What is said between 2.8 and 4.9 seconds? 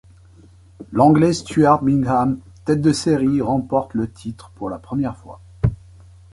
de série remporte le titre pour la